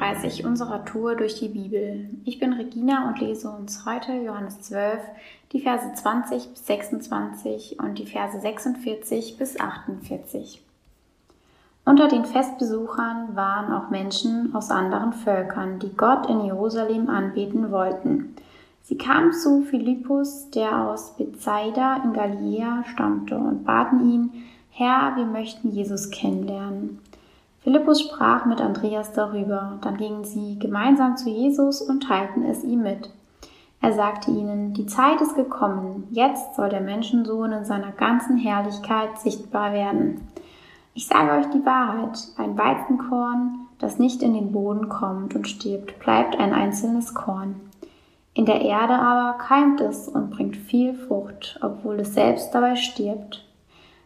31 0.00 0.44
unserer 0.44 0.84
Tour 0.84 1.14
durch 1.14 1.38
die 1.38 1.48
Bibel. 1.48 2.08
Ich 2.24 2.38
bin 2.38 2.52
Regina 2.52 3.08
und 3.08 3.20
lese 3.20 3.48
uns 3.48 3.86
heute 3.86 4.12
Johannes 4.12 4.60
12, 4.62 4.98
die 5.52 5.60
Verse 5.60 5.92
20 5.94 6.50
bis 6.50 6.66
26 6.66 7.78
und 7.78 7.98
die 7.98 8.06
Verse 8.06 8.38
46 8.38 9.38
bis 9.38 9.58
48. 9.58 10.62
Unter 11.84 12.08
den 12.08 12.24
Festbesuchern 12.24 13.36
waren 13.36 13.72
auch 13.72 13.90
Menschen 13.90 14.54
aus 14.54 14.70
anderen 14.70 15.12
Völkern, 15.12 15.78
die 15.78 15.94
Gott 15.96 16.28
in 16.28 16.44
Jerusalem 16.44 17.08
anbeten 17.08 17.70
wollten. 17.70 18.34
Sie 18.82 18.98
kamen 18.98 19.32
zu 19.32 19.62
Philippus, 19.62 20.50
der 20.50 20.88
aus 20.88 21.16
Bethsaida 21.16 22.02
in 22.02 22.12
Galiläa 22.12 22.84
stammte, 22.92 23.36
und 23.36 23.64
baten 23.64 24.10
ihn, 24.10 24.32
Herr, 24.70 25.14
wir 25.16 25.26
möchten 25.26 25.70
Jesus 25.70 26.10
kennenlernen. 26.10 26.93
Philippus 27.64 28.02
sprach 28.02 28.44
mit 28.44 28.60
Andreas 28.60 29.12
darüber. 29.12 29.78
Dann 29.80 29.96
gingen 29.96 30.24
sie 30.24 30.58
gemeinsam 30.58 31.16
zu 31.16 31.30
Jesus 31.30 31.80
und 31.80 32.02
teilten 32.02 32.44
es 32.44 32.62
ihm 32.62 32.82
mit. 32.82 33.08
Er 33.80 33.94
sagte 33.94 34.30
ihnen, 34.30 34.74
die 34.74 34.86
Zeit 34.86 35.20
ist 35.22 35.34
gekommen, 35.34 36.06
jetzt 36.10 36.56
soll 36.56 36.68
der 36.68 36.82
Menschensohn 36.82 37.52
in 37.52 37.64
seiner 37.64 37.92
ganzen 37.92 38.36
Herrlichkeit 38.36 39.18
sichtbar 39.18 39.72
werden. 39.72 40.28
Ich 40.92 41.06
sage 41.06 41.32
euch 41.32 41.46
die 41.54 41.64
Wahrheit, 41.64 42.18
ein 42.36 42.56
Weizenkorn, 42.56 43.66
das 43.78 43.98
nicht 43.98 44.22
in 44.22 44.34
den 44.34 44.52
Boden 44.52 44.90
kommt 44.90 45.34
und 45.34 45.48
stirbt, 45.48 45.98
bleibt 46.00 46.38
ein 46.38 46.52
einzelnes 46.52 47.14
Korn. 47.14 47.56
In 48.34 48.44
der 48.44 48.60
Erde 48.60 48.94
aber 48.94 49.38
keimt 49.38 49.80
es 49.80 50.08
und 50.08 50.30
bringt 50.30 50.56
viel 50.56 50.94
Frucht, 50.94 51.58
obwohl 51.62 52.00
es 52.00 52.14
selbst 52.14 52.54
dabei 52.54 52.76
stirbt. 52.76 53.44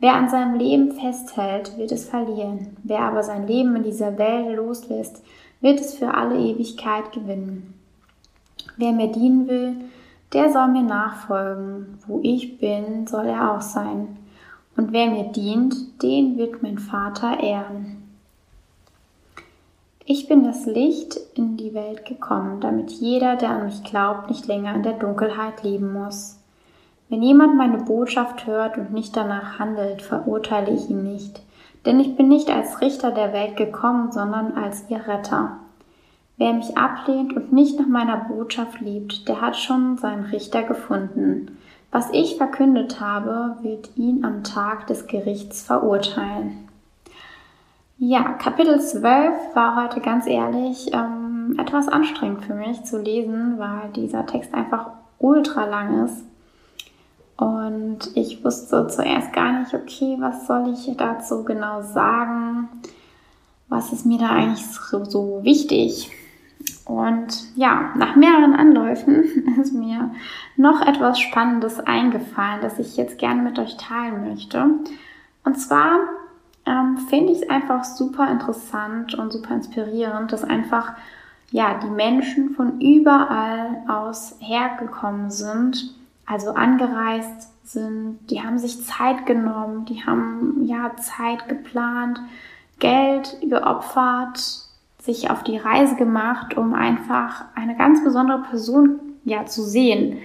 Wer 0.00 0.14
an 0.14 0.30
seinem 0.30 0.58
Leben 0.58 0.92
festhält, 0.92 1.76
wird 1.76 1.92
es 1.92 2.08
verlieren. 2.08 2.76
Wer 2.82 3.00
aber 3.00 3.22
sein 3.22 3.46
Leben 3.46 3.76
in 3.76 3.82
dieser 3.82 4.16
Welt 4.16 4.56
loslässt, 4.56 5.22
wird 5.60 5.78
es 5.78 5.94
für 5.94 6.14
alle 6.14 6.38
Ewigkeit 6.38 7.12
gewinnen. 7.12 7.74
Wer 8.78 8.92
mir 8.92 9.12
dienen 9.12 9.46
will, 9.46 9.76
der 10.32 10.50
soll 10.50 10.68
mir 10.68 10.82
nachfolgen. 10.82 11.98
Wo 12.06 12.20
ich 12.22 12.58
bin, 12.58 13.06
soll 13.06 13.26
er 13.26 13.52
auch 13.52 13.60
sein. 13.60 14.16
Und 14.74 14.92
wer 14.92 15.10
mir 15.10 15.24
dient, 15.24 16.02
den 16.02 16.38
wird 16.38 16.62
mein 16.62 16.78
Vater 16.78 17.38
ehren. 17.38 18.00
Ich 20.06 20.28
bin 20.28 20.44
das 20.44 20.64
Licht 20.64 21.20
in 21.34 21.58
die 21.58 21.74
Welt 21.74 22.06
gekommen, 22.06 22.60
damit 22.60 22.90
jeder, 22.90 23.36
der 23.36 23.50
an 23.50 23.66
mich 23.66 23.84
glaubt, 23.84 24.30
nicht 24.30 24.46
länger 24.46 24.74
in 24.74 24.82
der 24.82 24.94
Dunkelheit 24.94 25.62
leben 25.62 25.92
muss. 25.92 26.39
Wenn 27.10 27.22
jemand 27.22 27.56
meine 27.56 27.78
Botschaft 27.78 28.46
hört 28.46 28.78
und 28.78 28.92
nicht 28.92 29.16
danach 29.16 29.58
handelt, 29.58 30.00
verurteile 30.00 30.70
ich 30.70 30.88
ihn 30.88 31.02
nicht, 31.02 31.42
denn 31.84 31.98
ich 31.98 32.14
bin 32.16 32.28
nicht 32.28 32.48
als 32.50 32.80
Richter 32.80 33.10
der 33.10 33.32
Welt 33.32 33.56
gekommen, 33.56 34.12
sondern 34.12 34.52
als 34.52 34.84
ihr 34.88 35.08
Retter. 35.08 35.56
Wer 36.36 36.52
mich 36.52 36.78
ablehnt 36.78 37.34
und 37.34 37.52
nicht 37.52 37.80
nach 37.80 37.88
meiner 37.88 38.16
Botschaft 38.16 38.80
liebt, 38.80 39.28
der 39.28 39.40
hat 39.40 39.56
schon 39.56 39.98
seinen 39.98 40.26
Richter 40.26 40.62
gefunden. 40.62 41.58
Was 41.90 42.08
ich 42.12 42.36
verkündet 42.36 43.00
habe, 43.00 43.56
wird 43.62 43.90
ihn 43.96 44.24
am 44.24 44.44
Tag 44.44 44.86
des 44.86 45.08
Gerichts 45.08 45.62
verurteilen. 45.62 46.68
Ja, 47.98 48.22
Kapitel 48.34 48.80
12 48.80 49.54
war 49.54 49.82
heute 49.82 50.00
ganz 50.00 50.28
ehrlich 50.28 50.92
ähm, 50.94 51.56
etwas 51.58 51.88
anstrengend 51.88 52.44
für 52.44 52.54
mich 52.54 52.84
zu 52.84 52.98
lesen, 52.98 53.58
weil 53.58 53.90
dieser 53.96 54.24
Text 54.26 54.54
einfach 54.54 54.92
ultra 55.18 55.64
lang 55.64 56.04
ist. 56.04 56.29
Und 57.40 58.14
ich 58.16 58.44
wusste 58.44 58.86
zuerst 58.88 59.32
gar 59.32 59.60
nicht, 59.60 59.72
okay, 59.72 60.18
was 60.20 60.46
soll 60.46 60.74
ich 60.74 60.94
dazu 60.98 61.42
genau 61.42 61.80
sagen? 61.80 62.68
Was 63.70 63.94
ist 63.94 64.04
mir 64.04 64.18
da 64.18 64.28
eigentlich 64.28 64.66
so, 64.66 65.40
wichtig? 65.42 66.10
Und 66.84 67.56
ja, 67.56 67.94
nach 67.96 68.14
mehreren 68.14 68.52
Anläufen 68.52 69.56
ist 69.60 69.72
mir 69.72 70.10
noch 70.58 70.86
etwas 70.86 71.18
Spannendes 71.18 71.80
eingefallen, 71.80 72.60
das 72.60 72.78
ich 72.78 72.98
jetzt 72.98 73.16
gerne 73.18 73.40
mit 73.40 73.58
euch 73.58 73.78
teilen 73.78 74.28
möchte. 74.28 74.62
Und 75.42 75.58
zwar 75.58 75.98
ähm, 76.66 76.98
finde 77.08 77.32
ich 77.32 77.40
es 77.40 77.48
einfach 77.48 77.84
super 77.84 78.30
interessant 78.30 79.14
und 79.14 79.32
super 79.32 79.54
inspirierend, 79.54 80.30
dass 80.30 80.44
einfach 80.44 80.92
ja 81.52 81.80
die 81.82 81.90
Menschen 81.90 82.50
von 82.50 82.82
überall 82.82 83.82
aus 83.88 84.36
hergekommen 84.40 85.30
sind 85.30 85.94
also 86.26 86.50
angereist 86.50 87.48
sind, 87.64 88.18
die 88.30 88.42
haben 88.42 88.58
sich 88.58 88.84
Zeit 88.84 89.26
genommen, 89.26 89.84
die 89.84 90.04
haben 90.04 90.64
ja 90.64 90.96
Zeit 90.96 91.48
geplant, 91.48 92.20
Geld 92.78 93.36
geopfert, 93.42 94.38
sich 95.00 95.30
auf 95.30 95.42
die 95.42 95.56
Reise 95.56 95.96
gemacht, 95.96 96.56
um 96.56 96.74
einfach 96.74 97.44
eine 97.54 97.76
ganz 97.76 98.02
besondere 98.04 98.42
Person 98.42 99.00
ja 99.24 99.46
zu 99.46 99.62
sehen. 99.62 100.18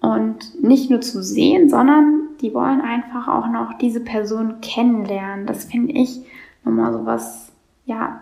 Und 0.00 0.62
nicht 0.62 0.90
nur 0.90 1.00
zu 1.00 1.22
sehen, 1.22 1.68
sondern 1.68 2.28
die 2.40 2.54
wollen 2.54 2.80
einfach 2.80 3.28
auch 3.28 3.48
noch 3.48 3.78
diese 3.78 4.00
Person 4.00 4.60
kennenlernen. 4.60 5.46
Das 5.46 5.64
finde 5.64 5.92
ich 5.94 6.20
nochmal 6.64 6.92
so 6.92 7.06
was, 7.06 7.52
ja, 7.86 8.20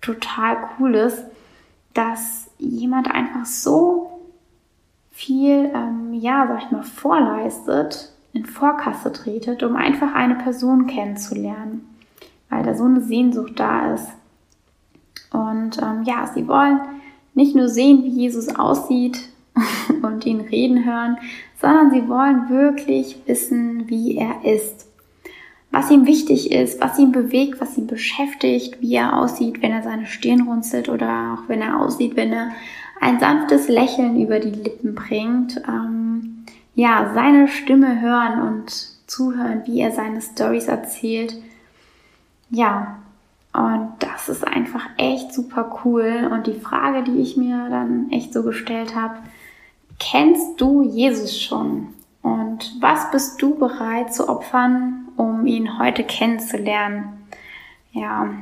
total 0.00 0.56
cooles, 0.76 1.24
dass 1.94 2.50
jemand 2.58 3.10
einfach 3.10 3.46
so 3.46 4.20
viel, 5.10 5.70
ähm, 5.74 6.03
ja, 6.14 6.46
sag 6.46 6.64
ich 6.64 6.70
mal, 6.70 6.82
vorleistet, 6.82 8.10
in 8.32 8.44
Vorkasse 8.44 9.12
tretet, 9.12 9.62
um 9.62 9.76
einfach 9.76 10.14
eine 10.14 10.34
Person 10.34 10.86
kennenzulernen, 10.86 11.88
weil 12.50 12.64
da 12.64 12.74
so 12.74 12.84
eine 12.84 13.00
Sehnsucht 13.00 13.58
da 13.58 13.94
ist. 13.94 14.08
Und 15.32 15.80
ähm, 15.80 16.02
ja, 16.04 16.26
sie 16.26 16.46
wollen 16.48 16.80
nicht 17.34 17.54
nur 17.54 17.68
sehen, 17.68 18.02
wie 18.04 18.08
Jesus 18.08 18.54
aussieht 18.54 19.28
und 20.02 20.26
ihn 20.26 20.40
reden 20.40 20.84
hören, 20.84 21.18
sondern 21.60 21.90
sie 21.90 22.08
wollen 22.08 22.48
wirklich 22.48 23.22
wissen, 23.26 23.88
wie 23.88 24.16
er 24.16 24.44
ist. 24.44 24.83
Was 25.74 25.90
ihm 25.90 26.06
wichtig 26.06 26.52
ist, 26.52 26.80
was 26.80 27.00
ihn 27.00 27.10
bewegt, 27.10 27.60
was 27.60 27.76
ihn 27.76 27.88
beschäftigt, 27.88 28.80
wie 28.80 28.94
er 28.94 29.18
aussieht, 29.18 29.60
wenn 29.60 29.72
er 29.72 29.82
seine 29.82 30.06
Stirn 30.06 30.42
runzelt 30.42 30.88
oder 30.88 31.34
auch 31.34 31.48
wenn 31.48 31.60
er 31.60 31.80
aussieht, 31.80 32.14
wenn 32.14 32.32
er 32.32 32.52
ein 33.00 33.18
sanftes 33.18 33.66
Lächeln 33.66 34.22
über 34.22 34.38
die 34.38 34.52
Lippen 34.52 34.94
bringt, 34.94 35.60
ähm, 35.66 36.44
ja, 36.76 37.10
seine 37.12 37.48
Stimme 37.48 38.00
hören 38.00 38.40
und 38.40 38.70
zuhören, 39.08 39.62
wie 39.64 39.80
er 39.80 39.90
seine 39.90 40.22
Stories 40.22 40.68
erzählt. 40.68 41.34
Ja, 42.50 42.98
und 43.52 43.94
das 43.98 44.28
ist 44.28 44.46
einfach 44.46 44.86
echt 44.96 45.34
super 45.34 45.80
cool. 45.84 46.30
Und 46.30 46.46
die 46.46 46.60
Frage, 46.60 47.02
die 47.02 47.18
ich 47.18 47.36
mir 47.36 47.68
dann 47.68 48.12
echt 48.12 48.32
so 48.32 48.44
gestellt 48.44 48.94
habe, 48.94 49.16
kennst 49.98 50.60
du 50.60 50.82
Jesus 50.82 51.42
schon? 51.42 51.88
Und 52.22 52.76
was 52.80 53.10
bist 53.10 53.42
du 53.42 53.56
bereit 53.56 54.14
zu 54.14 54.28
opfern, 54.28 55.03
um 55.16 55.46
ihn 55.46 55.78
heute 55.78 56.04
kennenzulernen? 56.04 57.26
Ja, 57.92 58.34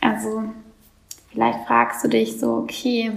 also 0.00 0.44
vielleicht 1.30 1.66
fragst 1.66 2.04
du 2.04 2.08
dich 2.08 2.38
so, 2.38 2.54
okay, 2.54 3.12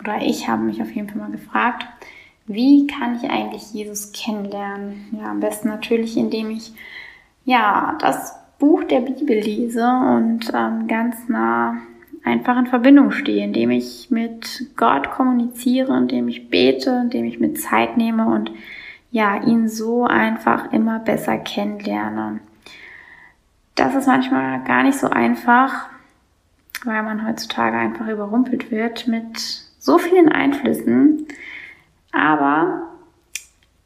oder 0.00 0.22
ich 0.22 0.48
habe 0.48 0.62
mich 0.62 0.82
auf 0.82 0.90
jeden 0.90 1.08
Fall 1.08 1.18
mal 1.18 1.30
gefragt, 1.30 1.86
wie 2.46 2.86
kann 2.86 3.16
ich 3.16 3.30
eigentlich 3.30 3.72
Jesus 3.72 4.12
kennenlernen? 4.12 5.06
Ja, 5.12 5.30
am 5.30 5.40
besten 5.40 5.68
natürlich, 5.68 6.16
indem 6.16 6.50
ich 6.50 6.72
ja 7.44 7.96
das 8.00 8.34
Buch 8.58 8.84
der 8.84 9.00
Bibel 9.00 9.38
lese 9.38 9.84
und 9.84 10.52
ähm, 10.54 10.86
ganz 10.86 11.28
nah 11.28 11.78
einfach 12.22 12.58
in 12.58 12.66
Verbindung 12.66 13.10
stehe, 13.10 13.44
indem 13.44 13.70
ich 13.70 14.10
mit 14.10 14.66
Gott 14.76 15.10
kommuniziere, 15.10 15.96
indem 15.96 16.28
ich 16.28 16.48
bete, 16.48 17.00
indem 17.02 17.24
ich 17.24 17.40
mir 17.40 17.54
Zeit 17.54 17.96
nehme 17.96 18.26
und 18.26 18.50
ja, 19.14 19.40
ihn 19.40 19.68
so 19.68 20.04
einfach 20.04 20.72
immer 20.72 20.98
besser 20.98 21.38
kennenlerne. 21.38 22.40
Das 23.76 23.94
ist 23.94 24.08
manchmal 24.08 24.64
gar 24.64 24.82
nicht 24.82 24.98
so 24.98 25.08
einfach, 25.08 25.88
weil 26.82 27.00
man 27.04 27.24
heutzutage 27.24 27.76
einfach 27.76 28.08
überrumpelt 28.08 28.72
wird 28.72 29.06
mit 29.06 29.38
so 29.78 29.98
vielen 29.98 30.30
Einflüssen. 30.30 31.28
Aber 32.10 32.88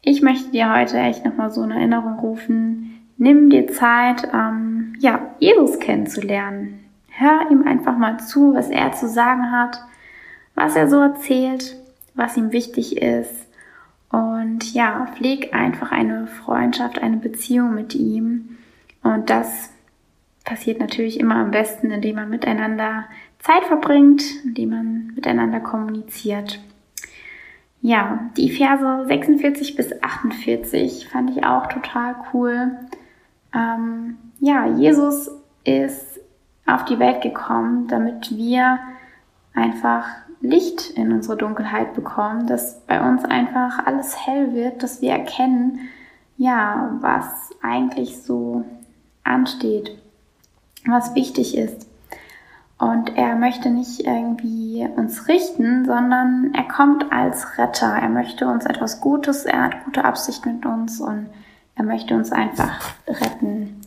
ich 0.00 0.22
möchte 0.22 0.48
dir 0.50 0.74
heute 0.74 0.96
echt 0.96 1.26
nochmal 1.26 1.50
so 1.50 1.60
eine 1.60 1.74
Erinnerung 1.74 2.20
rufen. 2.20 2.98
Nimm 3.18 3.50
dir 3.50 3.66
Zeit, 3.68 4.26
ähm, 4.32 4.94
ja, 4.98 5.34
Jesus 5.40 5.78
kennenzulernen. 5.78 6.86
Hör 7.10 7.50
ihm 7.50 7.66
einfach 7.66 7.98
mal 7.98 8.18
zu, 8.18 8.54
was 8.54 8.70
er 8.70 8.92
zu 8.92 9.06
sagen 9.06 9.52
hat, 9.52 9.78
was 10.54 10.74
er 10.74 10.88
so 10.88 10.98
erzählt, 11.02 11.76
was 12.14 12.38
ihm 12.38 12.50
wichtig 12.52 12.96
ist. 13.02 13.47
Und 14.10 14.72
ja, 14.72 15.06
pfleg 15.14 15.54
einfach 15.54 15.92
eine 15.92 16.26
Freundschaft, 16.26 17.00
eine 17.00 17.18
Beziehung 17.18 17.74
mit 17.74 17.94
ihm. 17.94 18.56
Und 19.02 19.28
das 19.30 19.70
passiert 20.44 20.80
natürlich 20.80 21.20
immer 21.20 21.36
am 21.36 21.50
besten, 21.50 21.90
indem 21.90 22.16
man 22.16 22.30
miteinander 22.30 23.04
Zeit 23.38 23.64
verbringt, 23.64 24.22
indem 24.44 24.70
man 24.70 25.12
miteinander 25.14 25.60
kommuniziert. 25.60 26.60
Ja, 27.80 28.30
die 28.36 28.50
Verse 28.50 29.04
46 29.06 29.76
bis 29.76 30.02
48 30.02 31.08
fand 31.08 31.30
ich 31.30 31.44
auch 31.44 31.66
total 31.66 32.16
cool. 32.32 32.72
Ähm, 33.54 34.16
ja, 34.40 34.66
Jesus 34.66 35.30
ist 35.64 36.18
auf 36.66 36.84
die 36.86 36.98
Welt 36.98 37.22
gekommen, 37.22 37.86
damit 37.86 38.36
wir 38.36 38.78
einfach 39.54 40.06
Licht 40.40 40.90
in 40.90 41.12
unsere 41.12 41.36
Dunkelheit 41.36 41.94
bekommen, 41.94 42.46
dass 42.46 42.80
bei 42.86 43.00
uns 43.00 43.24
einfach 43.24 43.84
alles 43.86 44.26
hell 44.26 44.54
wird, 44.54 44.82
dass 44.82 45.00
wir 45.00 45.10
erkennen, 45.10 45.80
ja, 46.36 46.96
was 47.00 47.50
eigentlich 47.60 48.22
so 48.22 48.64
ansteht, 49.24 49.98
was 50.86 51.14
wichtig 51.14 51.56
ist. 51.56 51.88
Und 52.78 53.16
er 53.16 53.34
möchte 53.34 53.70
nicht 53.70 54.06
irgendwie 54.06 54.88
uns 54.96 55.26
richten, 55.26 55.84
sondern 55.84 56.54
er 56.54 56.62
kommt 56.62 57.10
als 57.10 57.58
Retter. 57.58 57.88
Er 57.88 58.08
möchte 58.08 58.46
uns 58.46 58.66
etwas 58.66 59.00
Gutes, 59.00 59.44
er 59.44 59.64
hat 59.64 59.84
gute 59.84 60.04
Absicht 60.04 60.46
mit 60.46 60.64
uns 60.64 61.00
und 61.00 61.26
er 61.74 61.84
möchte 61.84 62.14
uns 62.14 62.30
einfach 62.30 62.80
retten. 63.08 63.80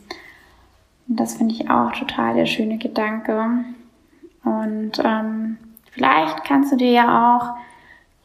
Und 1.08 1.20
das 1.20 1.34
finde 1.34 1.54
ich 1.54 1.70
auch 1.70 1.92
total 1.92 2.34
der 2.34 2.46
schöne 2.46 2.76
Gedanke. 2.76 3.64
Und 4.44 4.92
ähm, 5.02 5.56
vielleicht 5.92 6.44
kannst 6.44 6.72
du 6.72 6.76
dir 6.76 6.90
ja 6.90 7.36
auch 7.36 7.54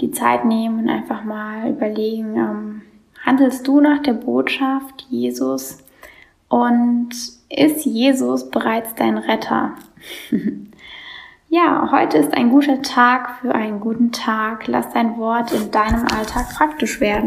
die 0.01 0.11
Zeit 0.11 0.45
nehmen 0.45 0.79
und 0.79 0.89
einfach 0.89 1.23
mal 1.23 1.69
überlegen, 1.69 2.35
ähm, 2.35 2.81
handelst 3.25 3.67
du 3.67 3.81
nach 3.81 4.01
der 4.01 4.13
Botschaft 4.13 5.05
Jesus 5.09 5.79
und 6.49 7.09
ist 7.49 7.85
Jesus 7.85 8.49
bereits 8.49 8.95
dein 8.95 9.17
Retter? 9.17 9.73
ja, 11.49 11.89
heute 11.91 12.17
ist 12.17 12.33
ein 12.33 12.49
guter 12.49 12.81
Tag 12.81 13.39
für 13.41 13.53
einen 13.53 13.79
guten 13.79 14.11
Tag. 14.11 14.67
Lass 14.67 14.91
dein 14.93 15.17
Wort 15.17 15.51
in 15.51 15.71
deinem 15.71 16.05
Alltag 16.15 16.49
praktisch 16.55 16.99
werden. 16.99 17.25